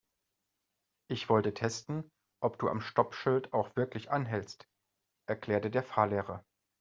Ich 1.11 1.29
wollte 1.29 1.53
testen, 1.53 2.09
ob 2.41 2.57
du 2.57 2.69
am 2.69 2.81
Stoppschild 2.81 3.53
auch 3.53 3.75
wirklich 3.75 4.09
anhältst, 4.09 4.67
erklärte 5.29 5.69
der 5.69 5.83
Fahrlehrer. 5.83 6.43